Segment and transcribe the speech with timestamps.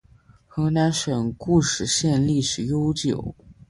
[0.47, 3.35] 河南省固始县历史悠久